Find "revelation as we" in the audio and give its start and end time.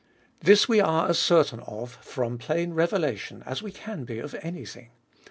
2.73-3.71